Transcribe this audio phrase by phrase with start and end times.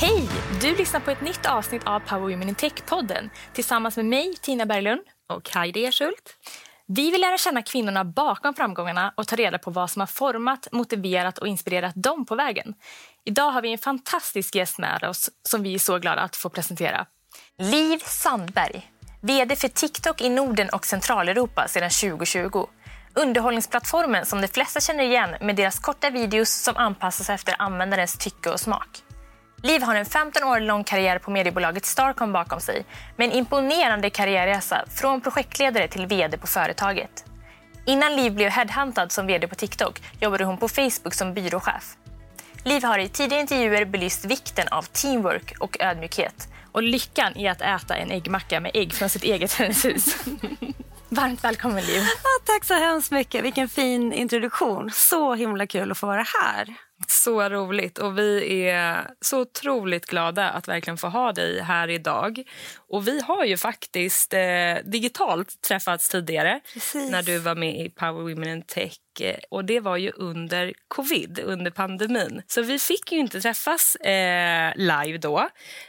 [0.00, 0.28] Hej!
[0.60, 4.66] Du lyssnar på ett nytt avsnitt av Power Women in Tech-podden tillsammans med mig, Tina
[4.66, 5.00] Berglund.
[5.32, 6.36] Och Heidi Ersult.
[6.86, 10.68] Vi vill lära känna kvinnorna bakom framgångarna och ta reda på vad som har format,
[10.72, 12.74] motiverat och inspirerat dem på vägen.
[13.24, 16.48] Idag har vi en fantastisk gäst med oss som vi är så glada att få
[16.48, 17.06] presentera.
[17.58, 18.90] Liv Sandberg,
[19.22, 22.66] vd för TikTok i Norden och Centraleuropa sedan 2020.
[23.14, 28.50] Underhållningsplattformen som de flesta känner igen med deras korta videos som anpassas efter användarens tycke
[28.50, 29.02] och smak.
[29.62, 32.84] Liv har en 15 år lång karriär på mediebolaget Starcom bakom sig
[33.16, 37.24] med en imponerande karriärresa från projektledare till vd på företaget.
[37.86, 41.96] Innan Liv blev headhuntad som vd på TikTok jobbade hon på Facebook som byråchef.
[42.64, 47.60] Liv har i tidigare intervjuer belyst vikten av teamwork och ödmjukhet och lyckan i att
[47.60, 50.24] äta en äggmacka med ägg från sitt eget hönshus.
[51.08, 52.02] Varmt välkommen, Liv.
[52.02, 53.44] Ja, tack så hemskt mycket.
[53.44, 54.90] Vilken fin introduktion.
[54.94, 56.87] Så himla kul att få vara här.
[57.10, 57.98] Så roligt.
[57.98, 62.42] Och Vi är så otroligt glada att verkligen få ha dig här idag.
[62.76, 67.10] Och Vi har ju faktiskt eh, digitalt träffats tidigare Precis.
[67.10, 68.94] när du var med i Power Women in Tech.
[69.20, 72.42] Eh, och Det var ju under covid, under pandemin.
[72.46, 75.48] Så vi fick ju inte träffas eh, live då.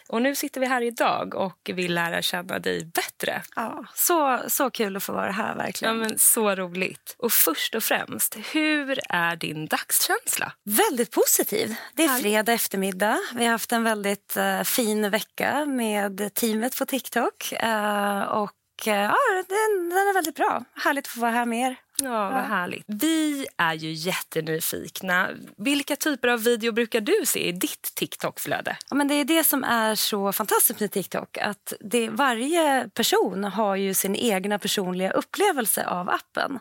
[0.09, 3.41] Och Nu sitter vi här idag och vill lära känna dig bättre.
[3.55, 5.49] Ja, så, så kul att få vara här.
[5.49, 5.97] Ja, verkligen.
[5.97, 7.15] men så roligt.
[7.17, 10.51] Och Först och främst, hur är din dagskänsla?
[10.63, 11.75] Väldigt positiv.
[11.93, 13.17] Det är fredag eftermiddag.
[13.35, 17.51] Vi har haft en väldigt eh, fin vecka med teamet på TikTok.
[17.51, 19.15] Eh, och eh, ja,
[19.47, 20.63] den, den är väldigt bra.
[20.75, 21.75] Härligt att få vara här med er.
[22.03, 22.83] Ja, vad härligt.
[22.87, 25.29] Vi är ju jättenyfikna.
[25.57, 28.77] Vilka typer av video brukar du se i ditt TikTok-flöde?
[28.89, 31.37] Ja, men det är det som är så fantastiskt med TikTok.
[31.37, 36.59] Att det, varje person har ju sin egna personliga upplevelse av appen.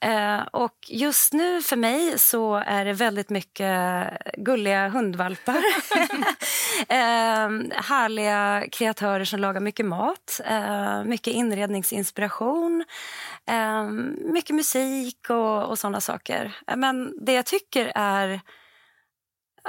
[0.00, 5.56] Eh, och just nu för mig så är det väldigt mycket gulliga hundvalpar.
[6.88, 7.48] eh,
[7.82, 10.40] härliga kreatörer som lagar mycket mat.
[10.44, 12.84] Eh, mycket inredningsinspiration.
[13.48, 16.56] Ehm, mycket musik och, och såna saker.
[16.76, 18.40] Men det jag tycker är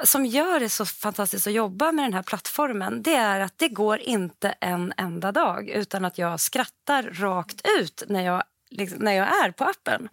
[0.03, 3.69] som gör det så fantastiskt att jobba med den här plattformen det är att det
[3.69, 9.12] går inte en enda dag utan att jag skrattar rakt ut när jag, liksom, när
[9.12, 10.09] jag är på appen.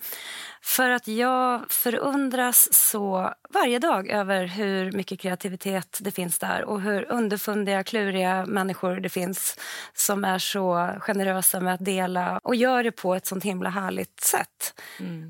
[0.62, 6.81] För att jag förundras så varje dag över hur mycket kreativitet det finns där och
[6.81, 9.59] hur underfundiga, kluriga människor det finns
[9.94, 14.21] som är så generösa med att dela och gör det på ett sånt himla härligt
[14.21, 14.81] sätt.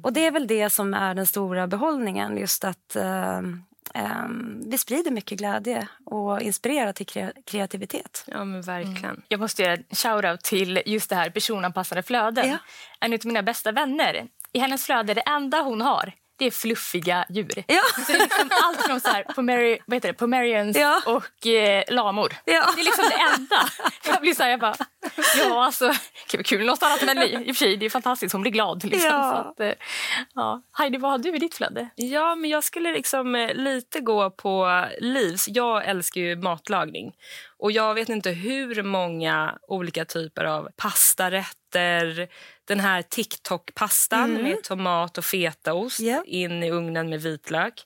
[0.03, 3.41] Och det är väl det som är den stora behållningen, just att eh,
[4.67, 8.25] vi sprider mycket glädje och inspirerar till kre- kreativitet.
[8.27, 9.05] Ja, men verkligen.
[9.05, 9.23] Mm.
[9.29, 12.49] Jag måste göra en shout-out till just det här personanpassade flöden.
[12.49, 12.59] Ja.
[13.01, 17.25] En av mina bästa vänner, i hennes flöde, det enda hon har det är fluffiga
[17.29, 17.65] djur.
[17.67, 17.81] Ja.
[18.07, 21.03] Så det är liksom allt från så här, Pomeri, vad heter det, Pomerians Ja.
[21.07, 22.33] och eh, lamor.
[22.45, 22.73] Ja.
[22.77, 23.57] Det är liksom det enda.
[24.05, 24.77] Jag blir så här, jag bara,
[25.39, 25.93] ja alltså,
[26.27, 28.85] kul, kul något annat men i och för sig, det är fantastiskt, hon blir glad.
[28.85, 29.43] Liksom, Ja.
[29.45, 29.73] så att, eh,
[30.35, 30.63] ja.
[30.79, 31.89] Heidi, vad har du i ditt flöde?
[31.97, 35.49] Ja, men jag skulle liksom eh, lite gå på Livs.
[35.49, 37.13] Jag älskar ju matlagning.
[37.59, 42.29] Och jag vet inte hur många olika typer av pastarätter.
[42.65, 46.23] Den här TikTok-pastan med tomat och fetaost Ja.
[46.27, 47.85] in i ugnen med vitlök.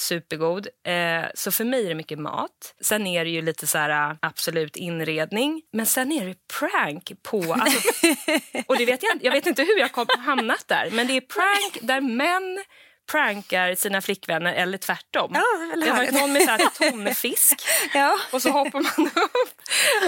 [0.00, 0.68] Supergod.
[0.86, 2.74] Eh, så för mig är det mycket mat.
[2.80, 5.62] Sen är det ju lite så här äh, absolut inredning.
[5.72, 7.52] Men sen är det prank på...
[7.52, 7.88] Alltså,
[8.66, 10.90] och det vet jag, jag vet inte hur jag kom, hamnat där.
[10.90, 12.64] Men det är prank där män
[13.10, 15.30] prankar sina flickvänner eller tvärtom.
[15.34, 17.62] Ja, det är väl det har varit någon med så här tonfisk
[17.94, 18.16] Ja.
[18.32, 19.60] och så hoppar man upp.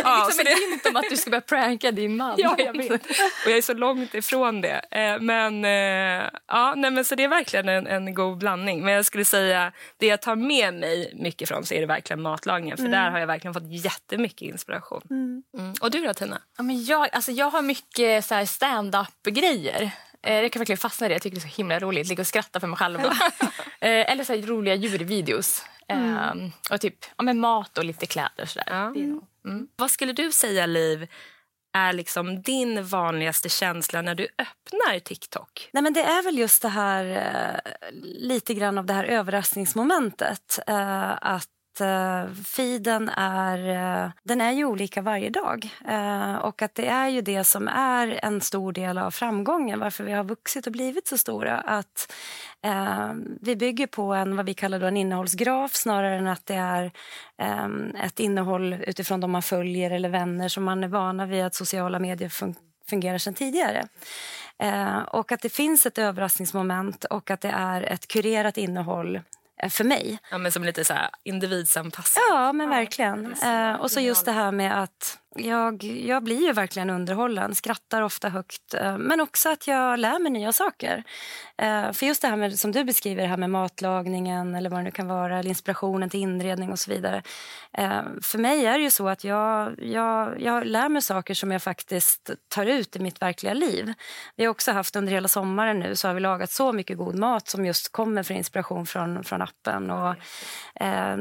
[0.05, 2.35] Ja, liksom så det, hint om att du ska börja pranka din man.
[2.39, 2.93] ja, jag vet.
[3.45, 4.81] Och jag är så långt ifrån det.
[4.91, 8.85] Eh, Men, eh, ja, nej, men så det är verkligen en, en god blandning.
[8.85, 12.23] Men jag skulle säga, det jag tar med mig mycket från så är det verkligen
[12.23, 12.77] matlagningen.
[12.77, 15.03] För där har jag verkligen fått jättemycket inspiration.
[15.11, 15.75] Mm.
[15.81, 16.43] Och du då Tina?
[16.57, 19.83] Ja, men jag, alltså jag har mycket stand-up-grejer.
[19.83, 19.89] Eh,
[20.22, 21.15] Jag kan verkligen fastna i det.
[21.15, 22.09] Jag tycker det är så himla roligt.
[22.09, 23.01] Ligga och skratta för mig själv.
[23.80, 25.65] Eh, Eller så här roliga djurvideos.
[25.89, 26.33] Eh,
[26.71, 28.47] Och typ ja, men mat och lite kläder.
[28.47, 28.71] Så är
[29.07, 31.09] nog- Vad skulle du säga Liv
[31.74, 35.69] är liksom din vanligaste känsla när du öppnar TikTok?
[35.72, 37.72] Nej, men det är väl just det här, eh,
[38.03, 40.59] lite grann av det här överraskningsmomentet.
[40.66, 41.13] Eh,
[41.72, 43.59] att uh, feeden är,
[44.04, 45.71] uh, den är ju olika varje dag.
[45.89, 50.04] Uh, och att det är ju det som är en stor del av framgången, varför
[50.04, 51.59] vi har vuxit och blivit så stora.
[51.59, 52.13] Att
[53.41, 56.92] vi bygger på en, vad vi kallar då en innehållsgraf snarare än att det är
[57.65, 61.54] um, ett innehåll utifrån de man följer eller vänner som man är vana vid att
[61.54, 62.54] sociala medier fun-
[62.89, 63.89] fungerar sedan tidigare.
[64.59, 69.21] Eh, och att det finns ett överraskningsmoment och att det är ett kurerat innehåll
[69.70, 70.18] för mig.
[70.30, 72.22] Ja, men som lite så här individsanpassat.
[72.30, 73.32] Ja, men verkligen.
[73.32, 78.03] Eh, och så just det här med att jag, jag blir ju verkligen underhållen, skrattar
[78.03, 78.75] ofta högt.
[78.75, 81.05] Eh, men också att jag lär mig nya saker.
[81.59, 84.79] Eh, för just det här med, som du beskriver, det här med matlagningen eller vad
[84.79, 87.23] det nu kan vara, eller inspirationen till inredning och så vidare.
[87.79, 91.51] Eh, för mig är det ju så att jag, jag, jag lär mig saker som
[91.51, 93.93] jag faktiskt tar ut i mitt verkliga liv.
[94.37, 97.19] Vi har också haft under hela sommaren nu så har vi lagat så mycket god
[97.19, 99.91] mat som just kommer från inspiration från, från appen.
[99.91, 100.15] Och,
[100.81, 101.17] eh,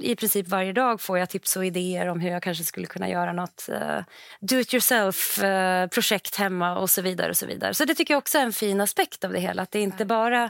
[0.00, 3.11] I princip varje dag får jag tips och idéer om hur jag kanske skulle kunna
[3.12, 4.00] göra nåt uh,
[4.40, 7.30] do it yourself-projekt uh, hemma och så vidare.
[7.30, 7.74] och Så vidare.
[7.74, 9.62] Så det tycker jag också är en fin aspekt av det hela.
[9.62, 10.44] Att det, är inte bara,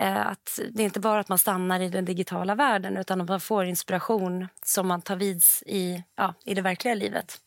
[0.00, 3.28] uh, att, det är inte bara att man stannar i den digitala världen utan att
[3.28, 7.40] man får inspiration som man tar vid i, ja, i det verkliga livet.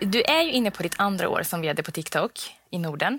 [0.00, 2.32] Du är ju inne på ditt andra år som vd på TikTok
[2.70, 3.18] i Norden.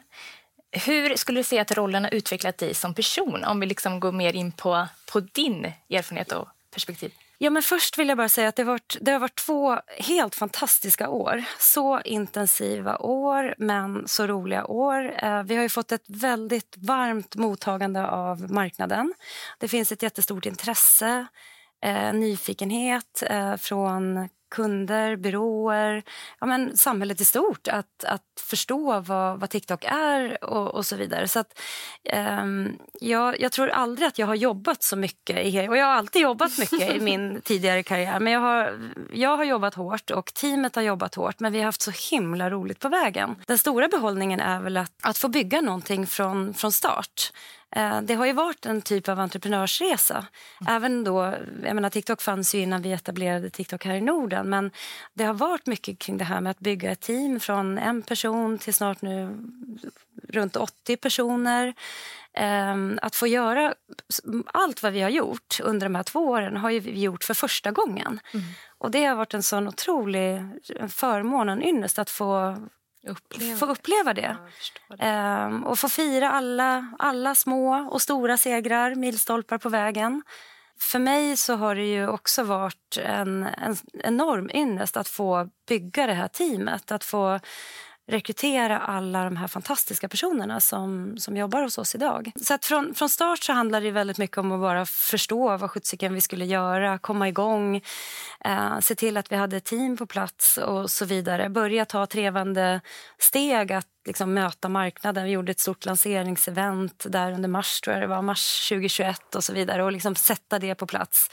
[0.74, 3.44] Hur skulle du säga att rollen har utvecklat dig som person?
[3.44, 7.12] Om vi liksom går mer in på, på din erfarenhet och perspektiv.
[7.38, 10.36] Ja, men först vill jag bara säga att det, varit, det har varit två helt
[10.36, 11.44] fantastiska år.
[11.60, 15.24] Så intensiva år, men så roliga år.
[15.24, 19.14] Eh, vi har fått ett väldigt varmt mottagande av marknaden.
[19.60, 21.28] Det finns ett jättestort intresse,
[21.84, 26.04] eh, nyfikenhet eh, från kunder, byråer,
[26.40, 30.96] ja, men samhället i stort att, att förstå vad, vad TikTok är och, och så
[30.96, 31.28] vidare.
[31.28, 31.60] Så att,
[32.42, 35.46] um, jag, jag, tror aldrig att jag har jobbat så mycket.
[35.46, 38.20] I, och Jag har alltid jobbat mycket i min tidigare karriär.
[38.20, 38.80] Men jag har,
[39.14, 41.40] jag har jobbat hårt och teamet har jobbat hårt.
[41.40, 43.36] Men vi har haft så himla roligt på vägen.
[43.48, 47.32] Den stora behållningen är väl att, att få bygga någonting från, från start.
[47.76, 50.26] Eh, det har ju varit en typ av entreprenörsresa.
[50.68, 51.34] Även då,
[51.64, 54.50] jag menar, TikTok fanns ju innan vi etablerade TikTok här i Norden.
[54.50, 54.72] Men
[55.14, 58.58] det har varit mycket kring det här med att bygga ett team från en person
[58.58, 59.38] till snart nu
[60.30, 61.74] runt 80 personer.
[62.34, 63.74] Ehm, att få göra
[64.46, 67.72] allt vad vi har gjort under de här två åren har vi gjort för första
[67.72, 68.20] gången.
[68.34, 68.46] Mm.
[68.78, 70.42] Och Det har varit en sån otrolig
[70.90, 72.58] förmån och en ynnest att få
[73.08, 74.38] uppleva få uppleva det.
[74.90, 75.04] det.
[75.04, 80.24] Ehm, och få fira alla, alla små och stora segrar, milstolpar på vägen.
[80.80, 86.08] För mig så har det ju också varit en, en enorm ynnest att få bygga
[86.08, 86.92] det här teamet.
[86.92, 87.40] Att få
[88.08, 92.32] rekrytera alla de här fantastiska personerna som, som jobbar hos oss idag.
[92.42, 95.72] Så att från, från start så handlade det väldigt mycket om att bara förstå vad
[95.72, 97.82] sjuttsiken vi skulle göra, komma igång,
[98.46, 101.50] eh, se till att vi hade team på plats och så vidare.
[101.50, 102.82] Börja ta trevande
[103.18, 105.24] steg att liksom möta marknaden.
[105.24, 109.44] Vi gjorde ett stort lanseringsevent där under mars, tror jag det var, mars 2021 och
[109.44, 111.30] så vidare och liksom sätta det på plats.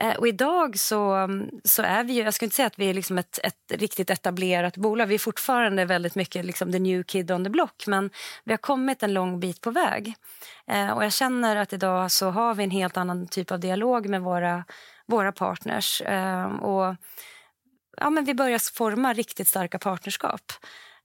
[0.00, 1.28] Eh, och idag så,
[1.64, 4.10] så är vi ju, jag skulle inte säga att vi är liksom ett, ett riktigt
[4.10, 5.06] etablerat bolag.
[5.06, 8.10] Vi är fortfarande väldigt mycket liksom the new kid on the block men
[8.44, 10.14] vi har kommit en lång bit på väg.
[10.66, 14.08] Eh, och jag känner att idag så har vi en helt annan typ av dialog
[14.08, 14.64] med våra,
[15.06, 16.02] våra partners.
[16.02, 16.96] Eh, och
[17.96, 20.52] ja, men vi börjar forma riktigt starka partnerskap.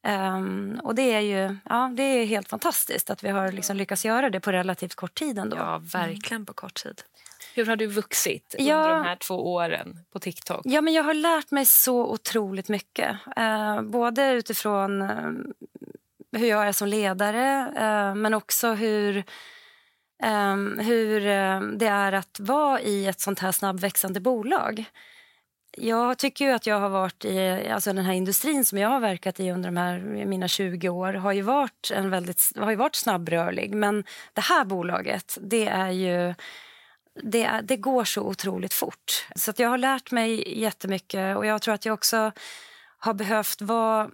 [0.07, 4.05] Um, och det är ju ja, det är helt fantastiskt att vi har liksom lyckats
[4.05, 5.39] göra det på relativt kort tid.
[5.39, 5.57] Ändå.
[5.57, 7.01] Ja, verkligen på kort tid.
[7.55, 10.61] Hur har du vuxit ja, under de här två åren på TikTok?
[10.63, 13.17] Ja, men jag har lärt mig så otroligt mycket.
[13.39, 15.31] Uh, både utifrån uh,
[16.31, 19.23] hur jag är som ledare uh, men också hur,
[20.23, 21.19] um, hur
[21.77, 24.85] det är att vara i ett sånt här snabbväxande bolag.
[25.77, 29.39] Jag tycker att jag har varit i alltså den här industrin som jag har verkat
[29.39, 32.95] i under de här, mina 20 år har ju varit, en väldigt, har ju varit
[32.95, 33.75] snabbrörlig.
[33.75, 36.33] Men det här bolaget, det är ju
[37.21, 39.27] det, det går så otroligt fort.
[39.35, 42.31] Så att jag har lärt mig jättemycket och jag tror att jag också
[42.97, 44.09] har behövt vara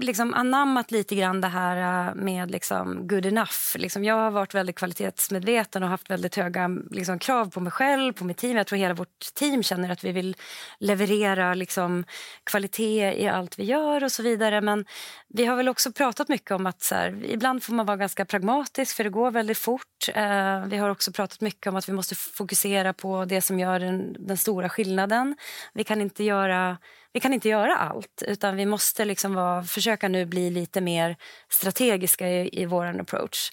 [0.00, 3.76] liksom anammat lite grann det här äh, med liksom good enough.
[3.76, 8.12] Liksom jag har varit väldigt kvalitetsmedveten och haft väldigt höga liksom krav på mig själv,
[8.12, 8.56] på mitt team.
[8.56, 10.36] Jag tror hela vårt team känner att vi vill
[10.78, 12.04] leverera liksom
[12.44, 14.60] kvalitet i allt vi gör och så vidare.
[14.60, 14.84] Men
[15.28, 18.24] vi har väl också pratat mycket om att så här, ibland får man vara ganska
[18.24, 20.08] pragmatisk för det går väldigt fort.
[20.08, 23.80] Uh, vi har också pratat mycket om att vi måste fokusera på det som gör
[23.80, 25.36] den, den stora skillnaden.
[25.72, 26.76] Vi kan inte göra
[27.12, 31.16] vi kan inte göra allt utan vi måste liksom vara, försöka nu bli lite mer
[31.48, 33.50] strategiska i, i vår approach.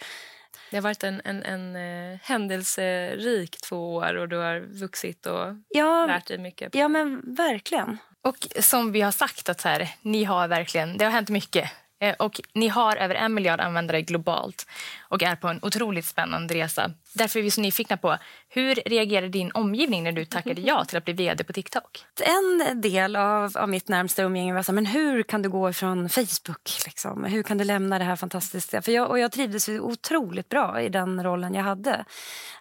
[0.71, 5.55] Det har varit en, en, en uh, händelserik två år och du har vuxit och
[5.69, 6.75] ja, lärt dig mycket.
[6.75, 7.97] Ja, men verkligen.
[8.21, 11.71] Och som vi har sagt, att så här, ni har verkligen, det har hänt mycket.
[11.99, 14.67] Eh, och ni har över en miljard användare globalt
[15.09, 16.91] och är på en otroligt spännande resa.
[17.13, 18.17] Därför är vi så nyfikna på
[18.49, 22.05] hur reagerade din omgivning när du tackade ja till att bli vd på TikTok?
[22.21, 25.69] En del av, av mitt närmsta umgänge var så här, men hur kan du gå
[25.69, 26.69] ifrån Facebook?
[26.85, 27.23] Liksom?
[27.23, 28.81] Hur kan du lämna det här fantastiska?
[28.81, 32.05] För jag, och jag trivdes otroligt bra i den rollen jag hade.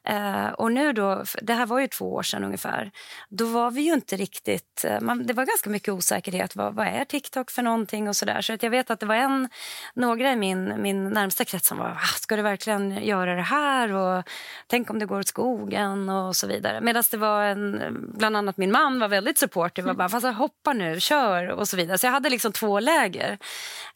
[0.04, 2.90] Eh, och nu då, det här var ju två år sedan ungefär.
[3.28, 4.84] Då var vi ju inte riktigt...
[4.84, 6.56] Eh, man, det var ganska mycket osäkerhet.
[6.56, 8.08] Vad, vad är TikTok för någonting?
[8.08, 8.40] och Så, där.
[8.40, 9.48] så att jag vet att det var en,
[9.94, 13.42] några i min, min närmsta krets som var ah, ska ska du verkligen göra det
[13.42, 13.92] här?
[13.92, 14.24] Och
[14.66, 16.80] Tänk om det går åt skogen och så vidare.
[16.80, 19.86] Medan det var en, bland annat min man var väldigt supportive.
[19.86, 21.98] Var bara, Fast hoppa nu, kör och så vidare.
[21.98, 23.38] Så jag hade liksom två läger.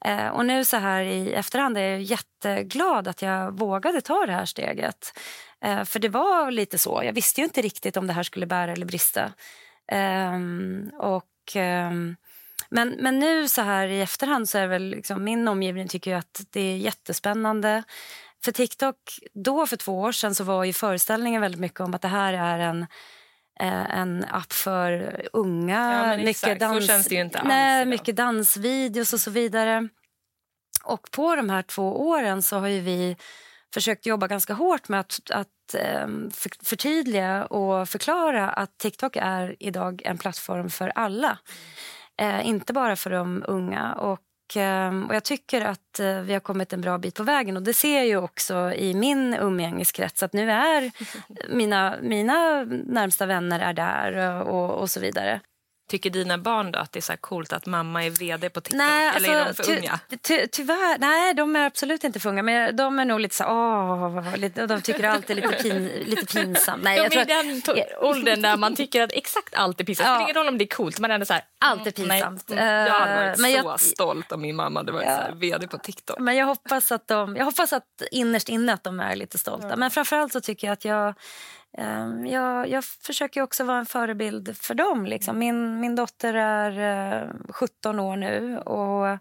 [0.05, 4.33] Eh, och nu så här i efterhand är jag jätteglad att jag vågade ta det
[4.33, 5.19] här steget.
[5.65, 7.03] Eh, för det var lite så.
[7.05, 9.33] Jag visste ju inte riktigt om det här skulle bära eller brista.
[9.93, 10.39] Eh,
[10.99, 11.27] och...
[11.55, 12.17] Ehm,
[12.73, 16.41] men, men nu så här i efterhand så är väl liksom, min omgivning tycker att
[16.51, 17.83] det är jättespännande.
[18.45, 18.97] För TikTok,
[19.35, 22.33] då för två år sedan så var ju föreställningen väldigt mycket om att det här
[22.33, 22.87] är en
[23.61, 26.17] eh, en app för unga.
[26.17, 27.09] Ja, mycket, dans,
[27.45, 29.89] nej, mycket dansvideos och så vidare.
[30.85, 33.17] Och på de här två åren så har vi
[33.75, 36.31] försökt jobba ganska hårt med att, att ehm,
[36.63, 41.39] förtydliga och förklara att TikTok är idag en plattform för alla.
[42.21, 43.95] Eh, inte bara för de unga.
[43.95, 44.21] Och
[45.09, 47.57] och jag tycker att eh, vi har kommit en bra bit på vägen.
[47.57, 50.23] Och Det ser jag ju också i min umgängeskrets.
[50.23, 50.91] Att nu är
[51.55, 55.41] mina, mina närmsta vänner är där och, och så vidare.
[55.91, 58.79] Tycker dina barn då att det är så coolt att mamma är vd på TikTok?
[58.79, 60.01] Nej, alltså, eller är alltså, de för unga?
[60.23, 62.43] Ty, tyvärr, nej, de är absolut inte för unga.
[62.43, 66.27] Men de är nog lite så åh, lite, de tycker allt är lite, pin, lite
[66.27, 66.83] pinsamt.
[66.83, 67.63] Nej, de är i den
[68.01, 70.07] åldern där man tycker att exakt allt är pinsamt.
[70.07, 70.13] Ja.
[70.13, 72.45] Det spelar ingen roll om det är coolt, man är så här, allt är pinsamt.
[72.49, 75.17] Nej, jag hade varit men så jag, stolt om min mamma hade varit ja.
[75.17, 76.19] så här, vd på TikTok.
[76.19, 79.69] Men jag hoppas att de, jag hoppas att innerst inne att de är lite stolta.
[79.69, 79.77] Ja.
[79.77, 81.15] Men framförallt så tycker jag att jag
[82.27, 85.07] jag, jag försöker också vara en förebild för dem.
[85.07, 85.39] Liksom.
[85.39, 88.59] Min, min dotter är 17 eh, år nu.
[88.59, 89.19] och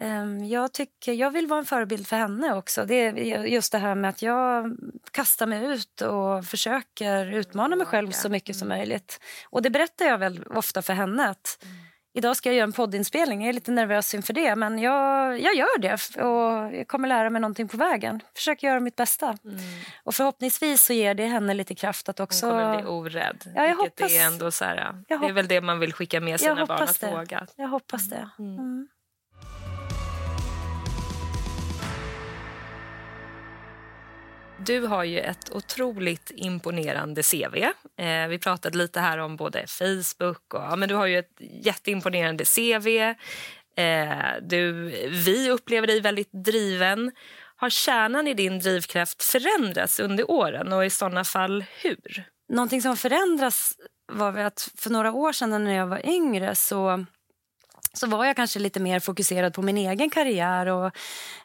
[0.00, 2.84] ehm, jag, tycker, jag vill vara en förebild för henne också.
[2.84, 4.76] Det är just det här med att jag
[5.10, 9.20] kastar mig ut och försöker utmana mig själv så mycket som möjligt.
[9.50, 11.28] Och Det berättar jag väl ofta för henne.
[11.28, 11.76] att mm.
[12.16, 13.40] Idag ska jag göra en poddinspelning.
[13.40, 16.22] Jag är lite nervös inför det, men jag, jag gör det.
[16.22, 18.20] Och jag kommer lära mig någonting på vägen.
[18.34, 19.26] Försöker göra mitt bästa.
[19.44, 19.58] Mm.
[20.04, 22.46] Och förhoppningsvis så ger det henne lite kraft att också...
[22.46, 23.52] Hon kommer bli orädd.
[23.54, 24.12] Ja, jag hoppas...
[24.12, 27.00] är ändå så här, det är väl det man vill skicka med sina barn, att
[27.00, 27.10] det.
[27.10, 27.46] våga.
[27.56, 28.28] Jag hoppas det.
[28.38, 28.88] Mm.
[34.66, 37.56] Du har ju ett otroligt imponerande CV.
[38.02, 40.62] Eh, vi pratade lite här om både Facebook och...
[40.62, 42.88] Ja, men du har ju ett jätteimponerande CV.
[43.82, 44.72] Eh, du,
[45.08, 47.12] vi upplever dig väldigt driven.
[47.56, 52.24] Har kärnan i din drivkraft förändrats under åren och i sådana fall hur?
[52.48, 53.72] Någonting som förändras
[54.12, 57.06] var att för några år sedan när jag var yngre så
[57.96, 60.96] så var jag kanske lite mer fokuserad på min egen karriär och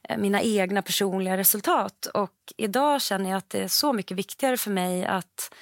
[0.10, 2.06] eh, mina egna personliga resultat.
[2.06, 5.54] Och idag känner jag att det är så mycket viktigare för mig att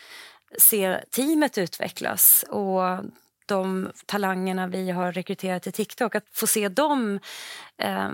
[0.57, 2.81] se teamet utvecklas och
[3.49, 6.15] de talangerna vi har rekryterat till TikTok.
[6.15, 7.19] Att få se dem
[7.77, 8.09] eh,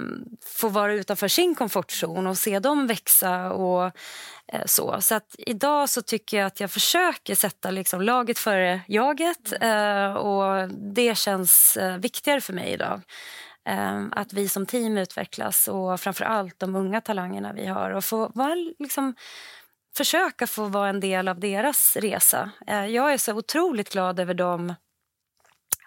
[0.46, 3.52] få vara utanför sin komfortzon och se dem växa.
[3.52, 3.86] och
[4.48, 5.02] eh, så.
[5.02, 9.54] Så att idag så tycker jag att jag försöker sätta liksom laget före jaget.
[9.62, 13.02] Eh, och Det känns eh, viktigare för mig idag.
[13.70, 17.92] Eh, att vi som team utvecklas och framför allt de unga talangerna vi har.
[17.92, 19.16] Och få vara liksom,
[19.98, 22.52] försöka få vara en del av deras resa.
[22.68, 24.74] Eh, jag är så otroligt glad över dem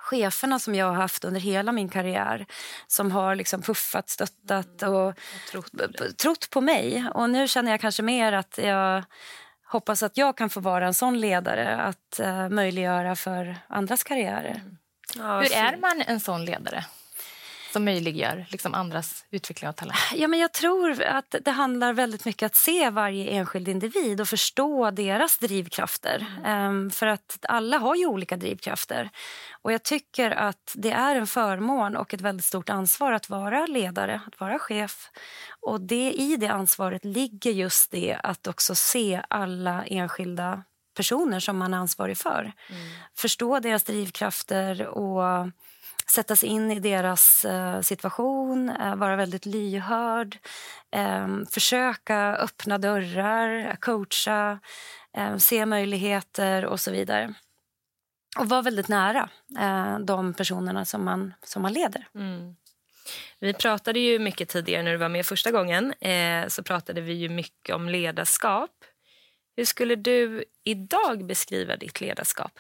[0.09, 2.47] cheferna som jag har haft under hela min karriär
[2.87, 4.95] som har liksom puffat, stöttat mm.
[4.95, 5.15] och
[5.51, 7.05] trott på, trott på mig.
[7.15, 9.05] Och nu känner jag kanske mer att jag
[9.65, 14.61] hoppas att jag kan få vara en sån ledare att uh, möjliggöra för andras karriärer.
[14.65, 14.77] Mm.
[15.15, 16.85] Ja, Hur är man en sån ledare?
[17.73, 19.97] Som möjliggör liksom andras utveckling av talang?
[20.15, 24.29] Ja, men jag tror att det handlar väldigt mycket att se varje enskild individ och
[24.29, 26.27] förstå deras drivkrafter.
[26.47, 29.11] Um, för att alla har ju olika drivkrafter.
[29.63, 33.67] Och jag tycker att det är en förmån och ett väldigt stort ansvar att vara
[33.67, 35.11] ledare, att vara chef.
[35.61, 40.63] Och det, i det ansvaret ligger just det att också se alla enskilda
[40.97, 42.41] personer som man är ansvarig för.
[42.41, 42.83] Mm.
[43.15, 45.49] Förstå deras drivkrafter och
[46.11, 50.39] sätta sig in i deras eh, situation, eh, vara väldigt lyhörd,
[50.91, 54.61] ehm, försöka öppna dörrar, coacha,
[55.13, 57.35] ehm, se möjligheter och så vidare.
[58.39, 62.09] Och vara väldigt nära eh, de personerna som man, som man leder.
[62.15, 62.57] Mm.
[63.41, 65.93] Vi pratade ju mycket tidigare när du var med första gången.
[65.93, 68.71] Eh, så pratade vi ju mycket om ledarskap.
[69.57, 72.53] Hur skulle du idag beskriva ditt ledarskap?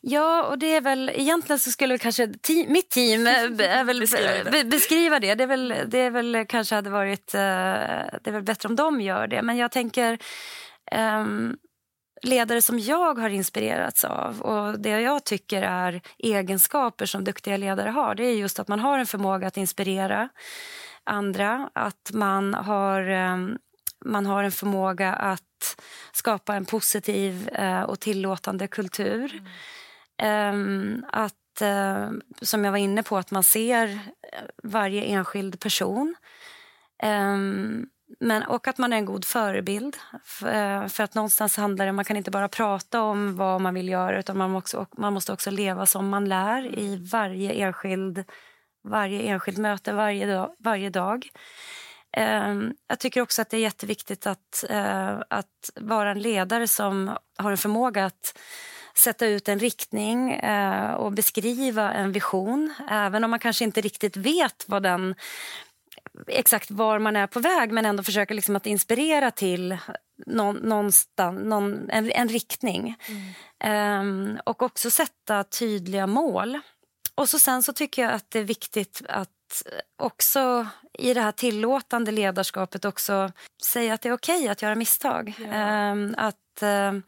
[0.00, 4.50] Ja, och det är väl egentligen så skulle kanske te mitt team är väl beskriva,
[4.50, 4.64] det.
[4.64, 5.34] beskriva det.
[5.34, 8.76] Det är, väl, det är väl kanske hade varit eh, det är väl bättre om
[8.76, 9.42] de gör det.
[9.42, 10.18] Men jag tänker
[10.96, 11.56] um,
[12.22, 17.90] ledare som jag har inspirerats av och det jag tycker är egenskaper som duktiga ledare
[17.90, 20.28] har det är just att man har en förmåga att inspirera
[21.08, 23.58] andra, att man har, um,
[24.04, 25.80] man har en förmåga att
[26.12, 29.42] skapa en positiv uh, och tillåtande kultur.
[30.22, 30.54] Mm.
[30.54, 32.10] Um, att, uh,
[32.42, 33.98] som jag var inne på, att man ser
[34.62, 36.14] varje enskild person.
[37.02, 37.88] Um,
[38.20, 39.96] men, och att man är en god förebild.
[40.24, 43.88] För, eh, att någonstans handlar det, man kan inte bara prata om vad man vill
[43.88, 48.24] göra utan man måste, man måste också leva som man lär i varje enskild,
[48.84, 50.54] varje enskild möte, varje dag.
[50.58, 51.28] Varje dag.
[52.16, 57.16] Um, jag tycker också att det är jätteviktigt att, uh, att vara en ledare som
[57.38, 58.38] har en förmåga att
[58.94, 62.74] sätta ut en riktning uh, och beskriva en vision.
[62.90, 65.14] Även om man kanske inte riktigt vet vad den
[66.26, 69.78] exakt var man är på väg men ändå försöka liksom att inspirera till
[70.26, 72.96] någon, någonstans, någon, en, en riktning.
[73.60, 74.00] Mm.
[74.00, 76.60] Um, och också sätta tydliga mål.
[77.14, 79.30] Och så sen så tycker jag att det är viktigt att
[79.96, 80.66] också
[80.98, 83.32] i det här tillåtande ledarskapet också
[83.64, 85.34] säga att det är okej okay att göra misstag.
[85.38, 85.90] Ja.
[85.90, 87.00] Um, att uh,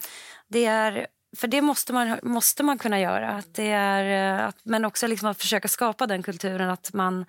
[0.49, 1.07] det är
[1.37, 3.31] för det måste man, måste man kunna göra.
[3.31, 7.25] Att det är, att, men också liksom att försöka skapa den kulturen att, man,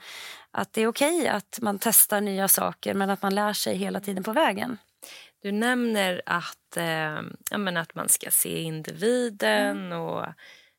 [0.51, 3.77] att det är okej okay att man testar nya saker men att man lär sig
[3.77, 4.77] hela tiden på vägen.
[5.41, 9.99] Du nämner att, eh, ja, att man ska se individen mm.
[9.99, 10.25] och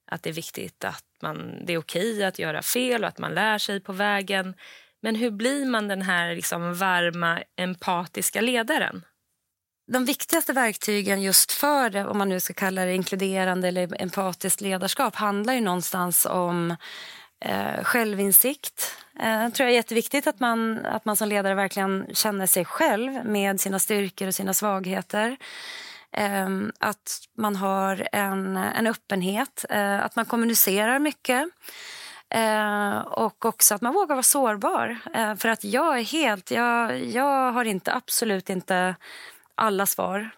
[0.06, 3.34] att det är viktigt att man, det är okej att göra fel och att man
[3.34, 4.54] lär sig på vägen.
[5.02, 9.04] Men hur blir man den här liksom varma, empatiska ledaren?
[9.92, 14.60] de viktigaste verktygen just för det, om man nu ska kalla det inkluderande eller empatiskt
[14.60, 16.76] ledarskap handlar ju någonstans om
[17.44, 18.96] eh, självinsikt.
[19.20, 23.24] Eh, tror jag är jätteviktigt att man, att man som ledare verkligen känner sig själv
[23.24, 25.36] med sina styrkor och sina svagheter.
[26.12, 26.48] Eh,
[26.78, 31.48] att man har en, en öppenhet, eh, att man kommunicerar mycket.
[32.34, 34.98] Eh, och också att man vågar vara sårbar.
[35.14, 36.50] Eh, för att jag är helt...
[36.50, 38.96] Jag, jag har inte, absolut inte
[39.54, 40.30] alla svar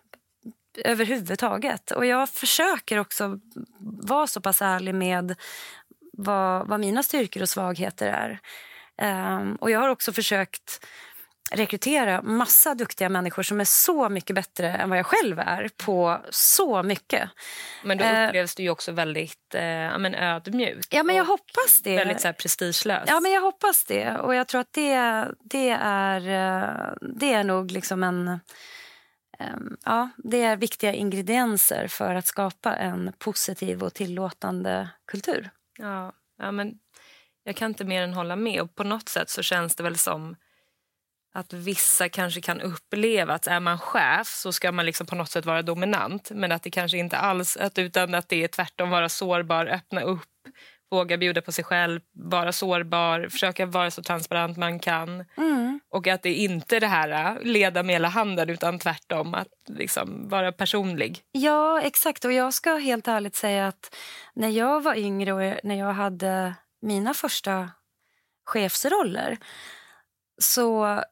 [0.79, 1.91] överhuvudtaget.
[1.91, 3.41] Och jag försöker också
[3.81, 5.37] vara så pass ärlig med
[6.13, 8.41] vad, vad mina styrkor och svagheter är.
[8.97, 10.87] Eh, och jag har också försökt
[11.51, 16.21] rekrytera massa duktiga människor som är så mycket bättre än vad jag själv är på
[16.31, 17.31] så mycket.
[17.85, 20.87] Men då eh, upplevs uh, du också väldigt eh, men ödmjuk.
[20.91, 21.97] Ja, men jag hoppas det.
[21.97, 23.05] Väldigt så här, prestigelös.
[23.07, 24.17] Ja, men jag hoppas det.
[24.19, 28.41] Och jag tror att det, det, är, eh, det är nog liksom en
[29.39, 35.51] Ehm, ja, det är viktiga ingredienser för att skapa en positiv och tillåtande kultur.
[35.79, 36.79] Ja, ja men
[37.45, 38.63] jag kan inte mer än hålla med.
[38.63, 40.37] Och På något sätt så känns det väl som
[41.35, 45.31] att vissa kanske kan uppleva att är man chef så ska man liksom på något
[45.31, 48.91] sätt vara dominant men att det kanske inte alls att utan att det är tvärtom
[48.91, 50.29] vara sårbar, öppna upp
[50.91, 55.25] våga bjuda på sig själv, vara sårbar, försöka vara så transparent man kan.
[55.37, 55.81] Mm.
[55.91, 59.49] Och att det inte är det här äh, leda med hela handen utan tvärtom, att
[59.69, 61.23] liksom vara personlig.
[61.33, 62.25] Ja, exakt.
[62.25, 63.97] Och jag ska helt ärligt säga att
[64.35, 67.71] när jag var yngre och när jag hade mina första
[68.45, 69.39] chefsroller
[70.43, 71.03] så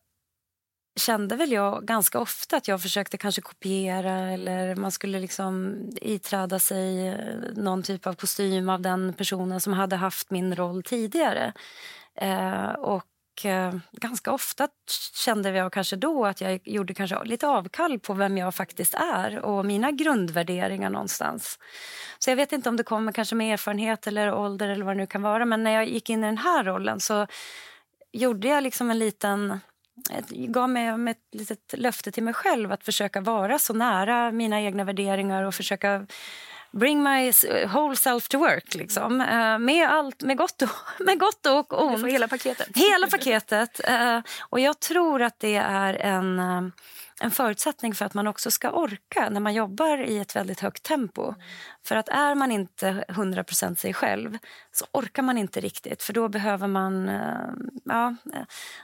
[0.96, 6.59] kände väl jag ganska ofta att jag försökte kanske kopiera eller man skulle liksom iträda
[6.59, 7.16] sig eh,
[7.55, 11.52] någon typ av kostym av den personen som hade haft min roll tidigare.
[12.14, 14.68] Eh, och eh, ganska ofta
[15.14, 19.38] kände jag kanske då att jag gjorde kanske lite avkall på vem jag faktiskt är
[19.38, 21.59] och mina grundvärderingar någonstans.
[22.18, 24.98] Så jag vet inte om det kommer kanske med erfarenhet eller ålder eller vad det
[24.98, 27.26] nu kan vara men när jag gick in i den här rollen så
[28.12, 29.61] gjorde jag liksom en liten
[30.28, 34.85] gav mig ett litet löfte till mig själv att försöka vara så nära mina egna
[34.85, 36.07] värderingar och försöka
[36.72, 37.33] bring my
[37.66, 38.74] whole self to work.
[38.74, 39.20] Liksom.
[39.20, 40.68] Uh, med, allt, med, gott och,
[41.07, 42.07] med gott och ont.
[42.07, 42.68] hela paketet.
[42.74, 43.81] Hela paketet.
[43.90, 46.72] Uh, och jag tror att det är en...
[47.22, 50.82] En förutsättning för att man också ska orka när man jobbar i ett väldigt högt
[50.82, 51.22] tempo.
[51.22, 51.40] Mm.
[51.85, 53.44] För att är man inte 100
[53.76, 54.38] sig själv
[54.72, 57.08] så orkar man inte riktigt för då behöver man...
[57.08, 57.52] Uh,
[57.85, 58.16] ja,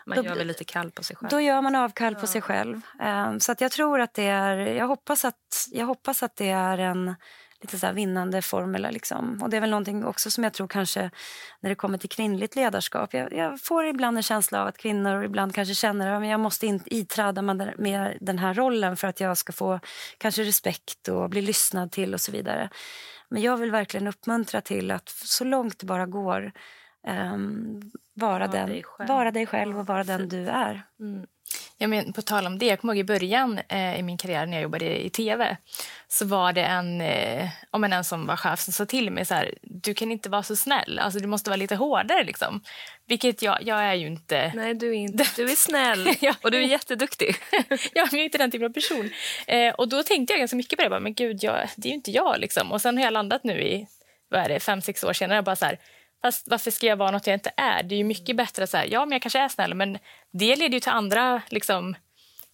[0.07, 1.31] man då, gör väl lite kall på sig själv.
[1.31, 2.81] Då gör man avkall på sig själv.
[3.03, 4.57] Uh, så att jag tror att det är...
[4.57, 7.15] Jag hoppas att, jag hoppas att det är en
[7.61, 8.91] lite så här vinnande formula.
[8.91, 9.43] Liksom.
[9.43, 11.11] Och det är väl någonting också som jag tror kanske
[11.61, 13.15] när det kommer till kvinnligt ledarskap.
[13.15, 16.67] Jag, jag får ibland en känsla av att kvinnor ibland kanske känner att jag måste
[16.67, 19.81] in, iträda med den här rollen för att jag ska få
[20.19, 22.71] kanske respekt och bli lyssnad till och så vidare.
[23.29, 26.53] Men jag vill verkligen uppmuntra till att så långt det bara går
[27.07, 30.83] um, vara, var den, dig vara dig själv och vara den du är.
[31.01, 31.27] Mm.
[31.81, 34.47] Ja, men på tal om det, jag kommer ihåg i början eh, i min karriär
[34.47, 35.57] när jag jobbade i tv
[36.09, 39.35] så var det en, eh, om en som var chef som sa till mig så
[39.35, 42.25] här, du kan inte vara så snäll, alltså, du måste vara lite hårdare.
[42.25, 42.61] Liksom.
[43.07, 44.53] Vilket jag, jag är ju inte.
[44.55, 45.25] Nej, du är inte.
[45.37, 46.09] Du är snäll
[46.43, 47.37] och du är jätteduktig.
[47.95, 49.11] jag är inte den typen av person.
[49.47, 51.91] Eh, och då tänkte jag ganska mycket på det, bara, men gud, jag, det är
[51.91, 52.41] ju inte jag.
[52.41, 52.73] Liksom.
[52.73, 53.87] Och sen har jag landat nu i
[54.29, 55.79] vad är det, fem, sex år senare bara så här,
[56.23, 57.83] Fast varför ska jag vara något jag inte är?
[57.83, 59.99] Det är ju mycket bättre att säga, ja men jag kanske är snäll men
[60.33, 61.95] det leder ju till andra liksom,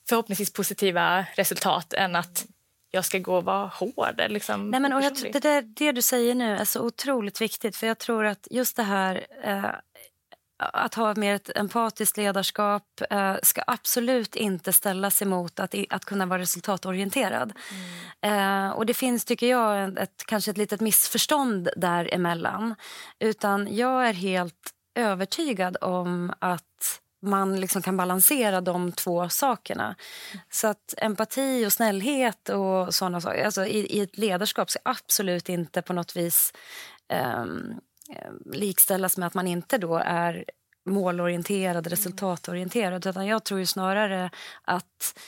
[0.08, 2.46] förhoppningsvis positiva resultat än att
[2.90, 4.22] jag ska gå och vara hård.
[4.28, 7.76] Liksom, Nej, men, och jag, det, där, det du säger nu är så otroligt viktigt
[7.76, 9.64] för jag tror att just det här eh,
[10.72, 16.26] att ha mer ett empatiskt ledarskap eh, ska absolut inte ställas emot att, att kunna
[16.26, 17.52] vara resultatorienterad.
[18.22, 18.66] Mm.
[18.68, 22.74] Eh, och det finns, tycker jag, ett, kanske ett litet missförstånd däremellan.
[23.18, 29.94] Utan jag är helt övertygad om att man liksom kan balansera de två sakerna.
[30.50, 35.48] Så att empati och snällhet och såna saker, alltså i, i ett ledarskap ska absolut
[35.48, 36.52] inte på något vis
[37.36, 37.80] um,
[38.44, 40.44] likställas med att man inte då är
[40.86, 43.06] målorienterad, resultatorienterad.
[43.06, 44.30] Utan jag tror snarare
[44.62, 45.18] att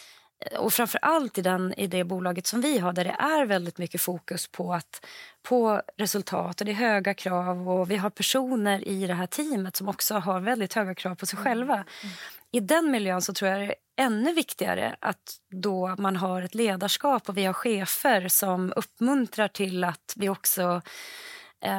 [0.45, 3.47] eh, och framför allt i, den, i det bolaget som vi har där det är
[3.47, 5.07] väldigt mycket fokus på, att,
[5.43, 9.77] på resultat och det är höga krav och vi har personer i det här teamet
[9.77, 11.45] som också har väldigt höga krav på sig mm.
[11.45, 11.75] själva.
[11.75, 12.15] Mm.
[12.53, 16.55] I den miljön så tror jag det är ännu viktigare att då man har ett
[16.55, 20.83] ledarskap och vi har chefer som uppmuntrar till att vi också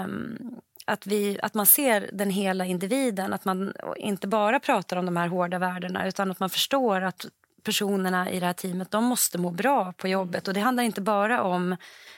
[0.06, 3.34] um, att, vi, att man ser den hela individen.
[3.34, 7.26] Att man inte bara pratar om de här hårda värdena utan att man förstår att
[7.64, 10.48] personerna i det här teamet de måste må bra på jobbet.
[10.48, 11.76] Och Det handlar inte bara om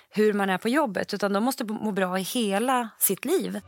[0.10, 3.60] hur man är på jobbet utan de måste må bra i hela sitt liv.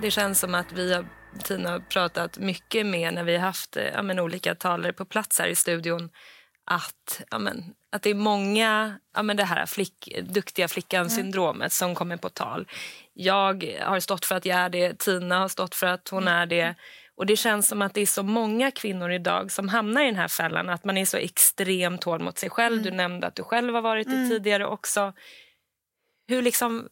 [0.00, 1.06] Det känns som att vi har
[1.44, 5.48] Tina pratat mycket med när vi har haft ja, men, olika talare på plats här
[5.48, 6.10] i studion
[6.66, 11.70] att, ja, men, att det är många, ja, men det här flick, duktiga flickan-syndromet mm.
[11.70, 12.68] som kommer på tal.
[13.12, 16.46] Jag har stått för att jag är det, Tina har stått för att hon är
[16.46, 16.74] det.
[17.16, 20.16] Och Det känns som att det är så många kvinnor idag som hamnar i den
[20.16, 20.68] här fällan.
[20.68, 22.72] Att man är så extremt hård mot sig själv.
[22.72, 22.84] Mm.
[22.84, 24.30] Du nämnde att du själv har varit det mm.
[24.30, 25.12] tidigare också.
[26.28, 26.88] Hur liksom,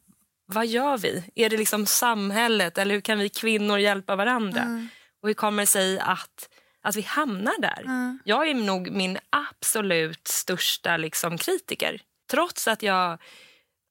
[0.47, 1.25] vad gör vi?
[1.35, 4.61] Är det liksom samhället eller hur kan vi kvinnor hjälpa varandra?
[4.61, 4.89] Mm.
[5.23, 6.49] Och hur kommer det sig att
[6.85, 7.81] att vi hamnar där.
[7.81, 8.18] Mm.
[8.25, 12.01] Jag är nog min absolut största liksom, kritiker.
[12.31, 13.18] Trots att jag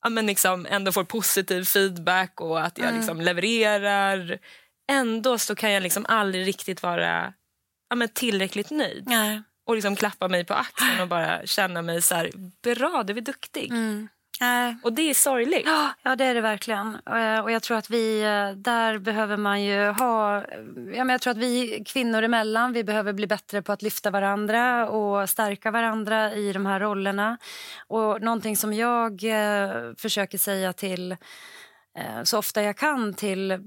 [0.03, 2.99] ja, men liksom, ändå får positiv feedback och att jag mm.
[2.99, 4.39] liksom, levererar.
[4.91, 7.33] Ändå så kan jag liksom aldrig riktigt vara
[7.89, 9.03] ja, men tillräckligt nöjd.
[9.07, 9.41] Nej.
[9.65, 12.31] Och liksom klappa mig på axeln och bara känna mig så här,
[12.63, 13.71] bra, du är duktig.
[13.71, 14.07] Mm.
[14.43, 14.77] Nej.
[14.83, 15.67] Och det är sorgligt.
[16.03, 16.97] Ja, det är det verkligen.
[17.05, 20.43] Eh, och jag tror att vi, eh, där behöver man ju ha...
[20.93, 24.11] Ja, men jag tror att vi kvinnor emellan, vi behöver bli bättre på att lyfta
[24.11, 27.37] varandra och stärka varandra i de här rollerna.
[27.87, 31.15] Och någonting som jag eh, försöker säga till
[32.23, 33.59] så ofta jag kan till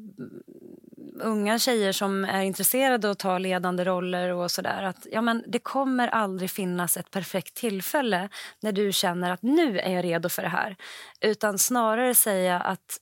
[1.20, 5.44] unga tjejer som är intresserade av att ta ledande roller och sådär att ja, men
[5.46, 8.29] det kommer aldrig finnas ett perfekt tillfälle
[8.61, 10.76] när du känner att nu är jag redo för det här.
[11.20, 12.98] Utan snarare säga att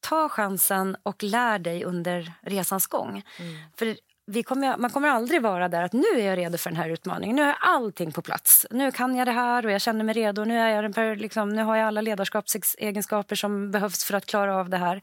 [0.00, 3.22] ta chansen och lär dig under resans gång.
[3.38, 3.56] Mm.
[3.76, 3.96] För
[4.32, 6.88] vi kommer, man kommer aldrig vara där att nu är jag redo för den här
[6.88, 7.36] utmaningen.
[7.36, 8.66] Nu jag allting på plats.
[8.70, 10.44] Nu kan jag det här och jag känner mig redo.
[10.44, 14.70] Nu, är jag, liksom, nu har jag alla ledarskapsegenskaper som behövs för att klara av
[14.70, 15.02] det här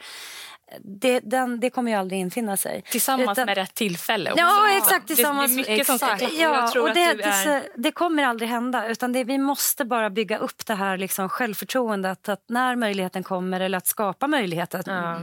[0.80, 2.84] det, den, det kommer ju aldrig infinna sig.
[2.92, 4.32] Tillsammans Utan, med rätt tillfälle.
[4.32, 4.44] Också.
[4.44, 5.08] Ja, exakt.
[5.08, 6.30] Tillsammans, det, det är mycket exakt.
[6.30, 7.64] som ja, och det, är...
[7.76, 8.88] det, kommer aldrig hända.
[8.88, 12.30] Utan det, vi måste bara bygga upp det här liksom självförtroendet.
[12.30, 15.20] Att när möjligheten kommer, eller att skapa möjligheten, ja.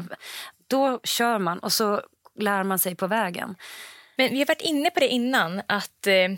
[0.67, 2.03] då kör man och så
[2.39, 3.57] lär man sig på vägen.
[4.17, 6.29] Men Vi har varit inne på det innan, att eh,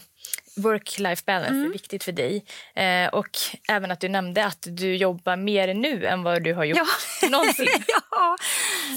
[0.56, 1.66] work-life balance mm.
[1.66, 2.44] är viktigt för dig.
[2.74, 3.30] Eh, och
[3.68, 6.78] även att du nämnde att du jobbar mer nu än vad du har gjort
[7.22, 7.28] ja.
[7.30, 7.68] någonsin.
[8.10, 8.36] ja.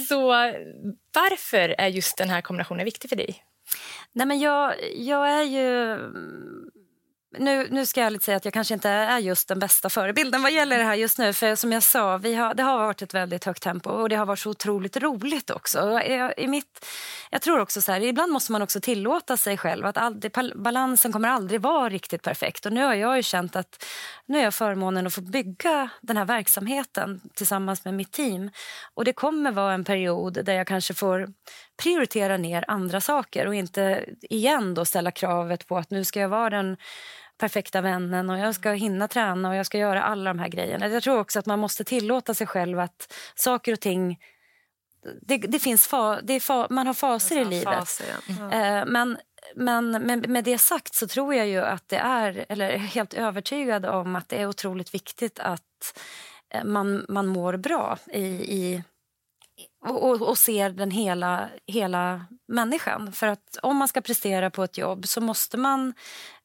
[0.08, 0.28] Så
[1.14, 3.44] varför är just den här kombinationen viktig för dig?
[4.12, 5.98] Nej, men jag, jag är ju
[7.38, 10.42] nu, nu ska jag ärligt säga att jag kanske inte är just den bästa förebilden
[10.42, 11.32] vad gäller det här just nu.
[11.32, 14.16] För som jag sa, vi har, det har varit ett väldigt högt tempo och det
[14.16, 15.78] har varit så otroligt roligt också.
[16.08, 16.86] Jag, i mitt,
[17.30, 21.12] jag tror också så här, ibland måste man också tillåta sig själv att all, balansen
[21.12, 22.66] kommer aldrig vara riktigt perfekt.
[22.66, 23.84] Och nu har jag ju känt att
[24.26, 28.50] nu är jag förmånen att få bygga den här verksamheten tillsammans med mitt team.
[28.94, 31.28] Och det kommer vara en period där jag kanske får
[31.82, 36.28] prioritera ner andra saker och inte igen då ställa kravet på att nu ska jag
[36.28, 36.76] vara den
[37.42, 40.88] perfekta vännen och jag ska hinna träna och jag ska göra alla de här grejerna.
[40.88, 44.18] Jag tror också att man måste tillåta sig själv att saker och ting
[45.22, 47.74] det, det finns fa, det fa, man har faser i livet.
[47.74, 48.34] Faser, ja.
[48.50, 48.92] mm.
[48.92, 49.18] Men
[49.54, 53.14] men med, med, det sagt så tror jag ju att det är, eller är helt
[53.14, 55.98] övertygad om att det är otroligt viktigt att
[56.54, 58.24] eh, man, man mår bra i,
[58.58, 58.82] i
[59.86, 63.12] och, och ser den hela, hela människan.
[63.12, 65.92] För att om man ska prestera på ett jobb så måste man eh,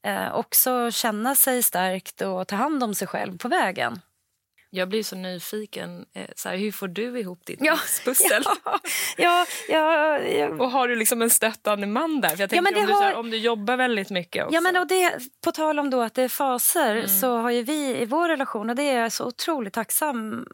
[0.08, 4.00] Eh, också känna sig starkt och ta hand om sig själv på vägen.
[4.69, 6.06] Jag blir så nyfiken.
[6.13, 8.43] Eh, så här, hur får du ihop ditt ja, pussel?
[9.17, 12.30] Ja, ja, ja, Och har du liksom en stöttande man där?
[12.30, 13.01] För jag tänker, ja, om, du, har...
[13.01, 14.56] här, om du jobbar väldigt mycket också.
[14.56, 17.08] Ja, men och det, på tal om då att det är faser mm.
[17.08, 20.47] så har ju vi i vår relation, och det är jag så otroligt tacksam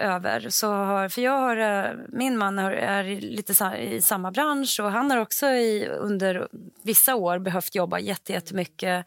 [0.00, 0.46] över.
[0.48, 5.10] Så har, för jag har, eh, min man är lite i samma bransch och han
[5.10, 6.48] har också i, under
[6.82, 9.06] vissa år behövt jobba jättemycket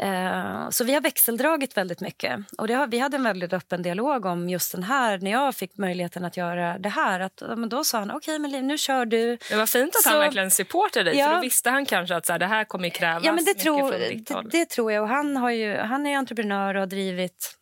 [0.00, 2.40] Eh, så vi har växeldragit väldigt mycket.
[2.58, 5.78] Och har, vi hade en väldigt öppen dialog om just den här, när jag fick
[5.78, 7.20] möjligheten att göra det här.
[7.20, 9.38] Att, men då sa han, okej okay, men nu kör du.
[9.48, 12.16] Det var fint att så, han verkligen supportade dig, ja, för då visste han kanske
[12.16, 14.44] att så här, det här kommer krävas ja, men det mycket tror, från ditt håll.
[14.44, 15.02] Det, det tror jag.
[15.02, 17.54] Och han, har ju, han är entreprenör och har drivit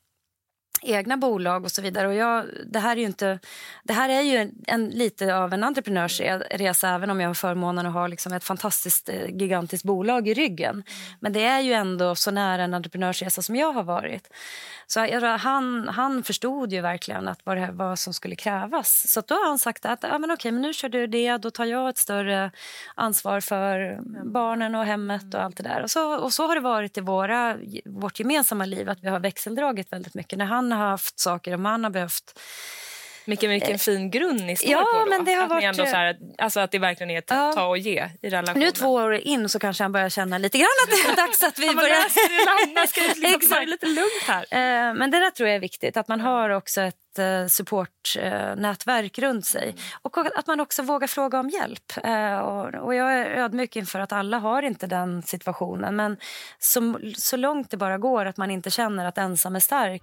[0.82, 2.08] egna bolag och så vidare.
[2.08, 3.38] Och jag, det, här är ju inte,
[3.84, 7.86] det här är ju en, en lite av en entreprenörsresa även om jag har förmånen
[7.86, 10.82] att ha liksom ett fantastiskt eh, gigantiskt bolag i ryggen.
[11.20, 14.28] Men det är ju ändå så nära en entreprenörsresa som jag har varit.
[14.86, 19.08] Så han, han förstod ju verkligen att vad, det, vad som skulle krävas.
[19.08, 21.50] Så då har han sagt att ah, men okej, men nu kör du det, då
[21.50, 22.50] tar jag ett större
[22.94, 25.82] ansvar för barnen och hemmet och allt det där.
[25.82, 29.20] Och så, och så har det varit i våra, vårt gemensamma liv, att vi har
[29.20, 30.38] växeldragit väldigt mycket.
[30.38, 32.38] När han har haft saker och man har behövt
[33.24, 34.98] vilken, vilken fin grund ni står ja, på.
[34.98, 35.10] Då.
[35.10, 35.64] Men det har att, varit...
[35.64, 37.52] ändå så här, alltså att det verkligen är ett ja.
[37.54, 38.60] ta och ge i relationen.
[38.60, 41.42] Nu två år in så kanske han börjar känna lite grann att det är dags
[41.42, 42.66] att vi ja, börjar...
[42.66, 44.42] landa, ska det liksom vara lite lugnt här.
[44.42, 49.18] Uh, men det där tror jag är viktigt, att man har också ett uh, supportnätverk
[49.18, 49.62] uh, runt sig.
[49.62, 49.76] Mm.
[50.02, 51.92] Och att man också vågar fråga om hjälp.
[52.06, 55.96] Uh, och, och, jag är ödmjuk inför att alla har inte den situationen.
[55.96, 56.16] Men
[56.58, 60.02] så, så långt det bara går, att man inte känner att ensam är stark.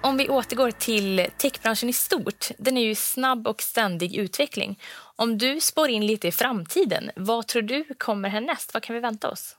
[0.00, 2.50] Om vi återgår till techbranschen i stort.
[2.58, 4.80] Den är ju snabb och ständig utveckling.
[5.16, 8.74] Om du spår in lite i framtiden, vad tror du kommer härnäst?
[8.74, 9.56] Vad kan vi vänta oss?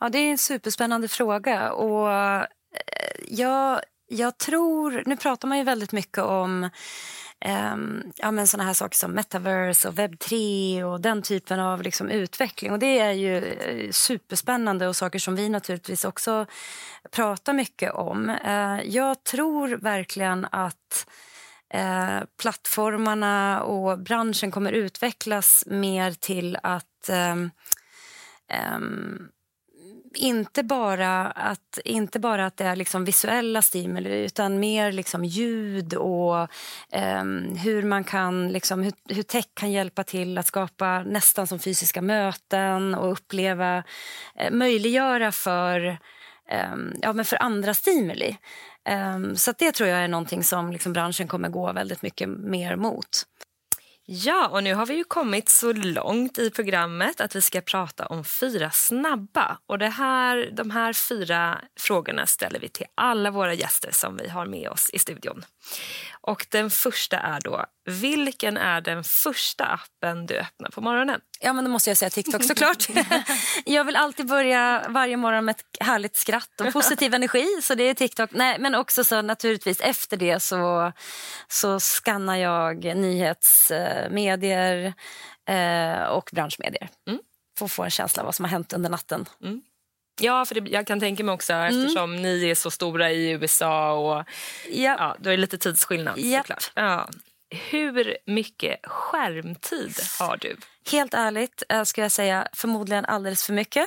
[0.00, 1.72] Ja, det är en superspännande fråga.
[1.72, 2.44] Och eh,
[3.28, 5.02] jag, jag tror...
[5.06, 6.70] Nu pratar man ju väldigt mycket om
[7.44, 11.82] um, ja, men såna här saker som metaverse och webb 3 och den typen av
[11.82, 12.72] liksom, utveckling.
[12.72, 16.46] Och Det är ju eh, superspännande och saker som vi naturligtvis också
[17.10, 18.30] pratar mycket om.
[18.46, 21.06] Uh, jag tror verkligen att
[21.74, 27.36] eh, plattformarna och branschen kommer utvecklas mer till att eh,
[28.58, 28.78] eh,
[30.16, 35.94] inte bara att, inte bara att det är liksom visuella stimuli utan mer liksom ljud
[35.94, 36.40] och
[36.92, 41.58] um, hur man kan liksom, hur, hur tech kan hjälpa till att skapa nästan som
[41.58, 45.98] fysiska möten och uppleva, uh, möjliggöra för,
[46.72, 48.36] um, ja, men för andra stimuli.
[49.14, 52.76] Um, så det tror jag är någonting som liksom branschen kommer gå väldigt mycket mer
[52.76, 53.26] mot.
[54.06, 58.06] Ja, och nu har vi ju kommit så långt i programmet att vi ska prata
[58.06, 59.58] om fyra snabba.
[59.66, 64.28] Och det här, de här fyra frågorna ställer vi till alla våra gäster som vi
[64.28, 65.44] har med oss i studion.
[66.20, 71.20] Och den första är då, vilken är den första appen du öppnar på morgonen?
[71.40, 72.88] Ja, men då måste jag säga TikTok såklart.
[73.64, 77.60] jag vill alltid börja varje morgon med ett härligt skratt och positiv energi.
[77.62, 78.30] Så det är TikTok.
[78.32, 80.92] Nej, men också så naturligtvis efter det så,
[81.48, 84.94] så skannar jag nyhetsmedier
[85.48, 86.88] eh, och branschmedier.
[87.08, 87.20] Mm.
[87.58, 89.28] För att få en känsla av vad som har hänt under natten.
[89.42, 89.62] Mm.
[90.20, 91.80] Ja, för det, jag kan tänka mig också mm.
[91.80, 94.24] eftersom ni är så stora i USA och
[94.70, 94.96] ja.
[94.98, 96.40] Ja, då är det lite tidsskillnad yep.
[96.40, 96.72] såklart.
[96.74, 97.08] Ja.
[97.54, 100.56] Hur mycket skärmtid har du?
[100.90, 103.86] Helt ärligt eh, ska skulle jag säga förmodligen alldeles för mycket.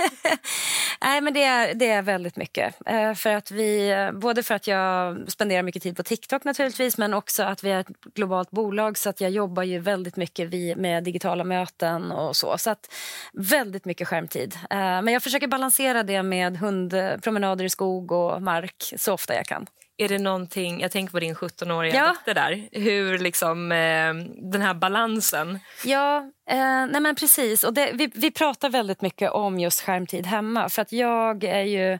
[1.00, 2.74] Nej, men det är, det är väldigt mycket.
[2.86, 6.98] Eh, för att vi, eh, både för att jag spenderar mycket tid på TikTok naturligtvis
[6.98, 10.78] men också att vi är ett globalt bolag så att jag jobbar ju väldigt mycket
[10.78, 12.58] med digitala möten och så.
[12.58, 12.94] Så att
[13.32, 14.58] väldigt mycket skärmtid.
[14.70, 19.66] Men jag försöker balansera det med hundpromenader i skog och mark så ofta jag kan.
[19.96, 22.06] Är det någonting, jag tänker på din 17-åriga ja.
[22.06, 24.14] dotter där, hur liksom eh,
[24.50, 25.58] den här balansen?
[25.84, 26.18] Ja,
[26.50, 27.64] eh, nej men precis.
[27.64, 31.62] Och det, vi, vi pratar väldigt mycket om just skärmtid hemma för att jag är
[31.62, 31.98] ju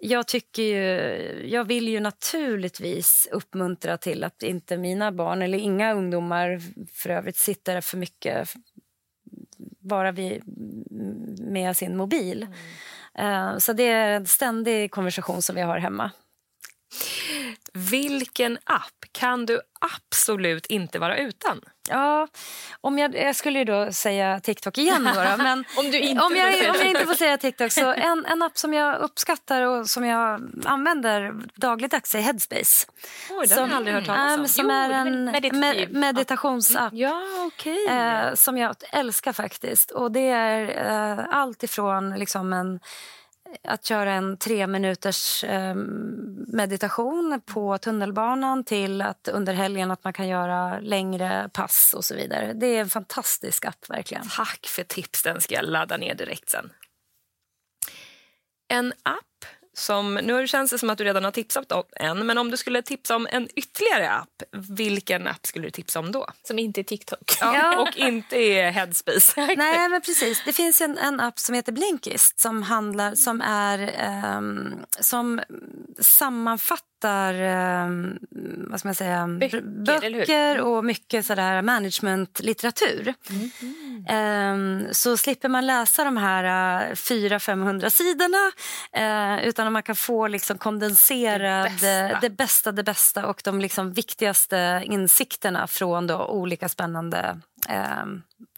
[0.00, 5.92] jag tycker ju, jag vill ju naturligtvis uppmuntra till att inte mina barn eller inga
[5.92, 6.60] ungdomar
[6.92, 8.48] för övrigt sitter för mycket
[9.78, 10.42] bara vid,
[11.40, 12.46] med sin mobil.
[13.14, 13.52] Mm.
[13.52, 16.10] Uh, så det är en ständig konversation som vi har hemma.
[17.72, 21.60] Vilken app kan du absolut inte vara utan?
[21.90, 22.28] Ja,
[22.80, 25.04] om jag, jag skulle ju då säga TikTok igen.
[25.14, 27.92] Då, då men om, du inte om, jag, om jag inte får säga TikTok så
[27.96, 32.86] en, en app som jag uppskattar och som jag använder dagligdags är Headspace.
[33.30, 34.48] Oj, den som, har jag aldrig hört talas om.
[34.48, 35.24] Som jo, är en
[35.58, 37.86] med, meditationsapp ja, okay.
[37.86, 39.90] eh, som jag älskar faktiskt.
[39.90, 40.86] Och det är
[41.18, 42.80] eh, allt ifrån liksom en
[43.64, 45.74] att köra en tre minuters eh,
[46.46, 52.14] meditation på tunnelbanan till att under helgen att man kan göra längre pass och så
[52.14, 52.52] vidare.
[52.52, 54.28] Det är en fantastisk app verkligen.
[54.36, 56.72] Tack för tips, den ska jag ladda ner direkt sen.
[58.68, 59.24] En app
[59.78, 62.56] som, nu känns det som att du redan har tipsat om en, men om du
[62.56, 66.26] skulle tipsa om en ytterligare app, vilken app skulle du tipsa om då?
[66.42, 67.38] Som inte är TikTok.
[67.40, 67.80] Ja, ja.
[67.80, 69.32] Och inte är Headspace.
[69.56, 70.42] Nej, men precis.
[70.44, 73.78] Det finns en, en app som heter Blinkist som, handlar, som, är,
[74.36, 75.40] um, som
[76.00, 78.18] sammanfattar um,
[78.70, 83.14] vad ska man säga, böcker, böcker och mycket sådär managementlitteratur.
[83.30, 84.84] Mm.
[84.84, 88.52] Um, så slipper man läsa de här uh, 400-500 sidorna
[88.98, 92.20] uh, utan man kan få liksom kondenserad det bästa.
[92.20, 98.04] det bästa, det bästa och de liksom viktigaste insikterna från då olika spännande eh,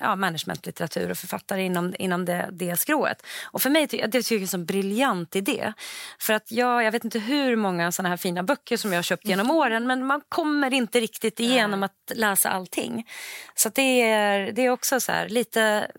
[0.00, 3.26] ja, managementlitteratur och författare inom, inom det, det skrået.
[3.44, 5.72] Och för mig det tycker jag är en briljant idé.
[6.18, 9.02] För att jag, jag vet inte hur många såna här fina böcker som jag har
[9.02, 13.08] köpt genom åren men man kommer inte riktigt igenom att läsa allting.
[13.54, 15.90] Så det är, det är också så här, lite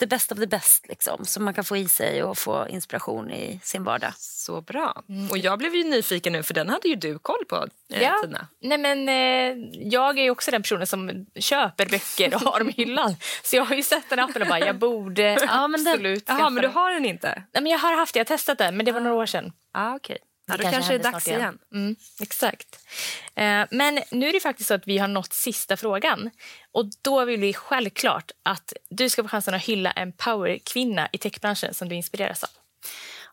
[0.00, 3.30] the best of the best liksom, som man kan få i sig och få inspiration
[3.30, 4.12] i sin vardag.
[4.16, 5.02] Så bra.
[5.08, 5.30] Mm.
[5.30, 8.14] Och jag blev ju nyfiken nu för den hade ju du koll på eh, ja.
[8.22, 8.48] Tina.
[8.60, 12.72] Nej, men, eh, jag är också den personen som köper böcker och har dem i
[12.72, 13.16] hyllan.
[13.42, 16.38] Så jag har ju sett den appen och bara jag borde ja, men absolut den,
[16.38, 17.42] Jaha, men du har den inte?
[17.52, 19.26] Nej, men jag har haft det, jag har testat den men det var några år
[19.26, 19.52] sedan.
[19.72, 20.18] Ah, okay.
[20.46, 21.40] Ja, då kanske, kanske det är dags igen.
[21.40, 21.58] igen.
[21.74, 22.78] Mm, exakt.
[23.34, 26.30] Eh, men nu är det faktiskt så att vi har nått sista frågan.
[26.72, 31.18] Och Då vill vi självklart att du ska få chansen att hylla en powerkvinna i
[31.18, 32.50] techbranschen som du inspireras av.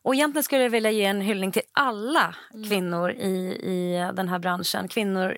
[0.04, 2.70] Och egentligen skulle jag vilja ge en hyllning till alla mm.
[2.70, 3.30] kvinnor i,
[3.64, 4.88] i den här branschen.
[4.88, 5.38] Kvinnor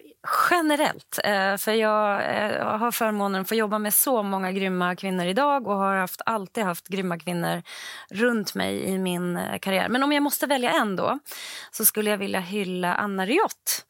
[0.50, 1.20] generellt.
[1.24, 5.68] Eh, för jag eh, har förmånen att få jobba med så många grymma kvinnor idag
[5.68, 7.64] och har haft, alltid haft grymma kvinnor
[8.10, 9.90] runt mig i min eh, karriär.
[9.90, 11.20] Men om jag måste välja en då
[11.72, 13.86] så skulle jag vilja hylla Anna Riott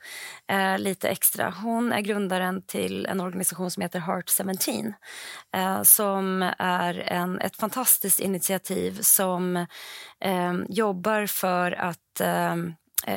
[0.77, 1.53] lite extra.
[1.63, 4.93] Hon är grundaren till en organisation som heter Heart 17
[5.55, 9.65] eh, som är en, ett fantastiskt initiativ som
[10.69, 12.55] jobbar för att eh,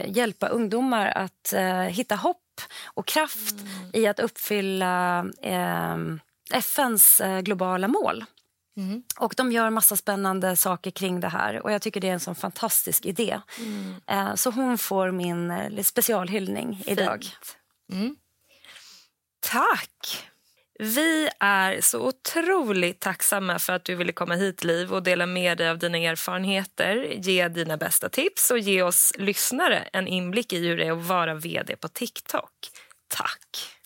[0.06, 3.90] hjälpa ungdomar att eh, hitta hopp och kraft mm.
[3.92, 5.96] i att uppfylla eh,
[6.52, 8.24] FNs globala mål.
[8.76, 9.02] Mm.
[9.18, 11.62] Och De gör massa spännande saker kring det här.
[11.62, 13.40] Och Jag tycker det är en sån fantastisk idé.
[13.59, 13.94] Mm.
[14.06, 17.26] Eh, så hon får min eh, specialhyllning idag.
[17.92, 18.16] Mm.
[19.40, 20.28] Tack!
[20.78, 25.58] Vi är så otroligt tacksamma för att du ville komma hit, Liv och dela med
[25.58, 30.58] dig av dina erfarenheter, ge dina bästa tips och ge oss lyssnare en inblick i
[30.68, 32.50] hur det är att vara vd på TikTok.
[33.08, 33.76] Tack!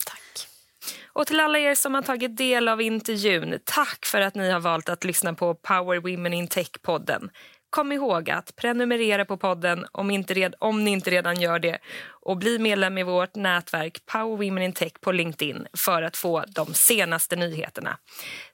[1.13, 4.59] Och till alla er som har tagit del av intervjun, tack för att ni har
[4.59, 7.29] valt att lyssna på Power Women in Tech-podden.
[7.71, 11.79] Kom ihåg att prenumerera på podden om, inte red, om ni inte redan gör det
[12.09, 16.43] och bli medlem i vårt nätverk Power Women in Tech på LinkedIn för att få
[16.47, 17.97] de senaste nyheterna.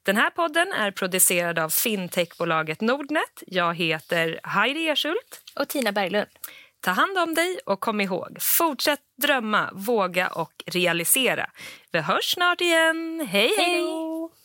[0.04, 3.44] Den här podden är producerad av fintechbolaget Nordnet.
[3.48, 5.42] Jag heter Heidi Erschult.
[5.60, 6.30] Och Tina Berglund.
[6.82, 11.50] Ta hand om dig och kom ihåg, fortsätt drömma, våga och realisera.
[11.92, 13.28] Vi hörs snart igen.
[13.32, 13.66] Hej, hej!
[13.66, 14.37] hej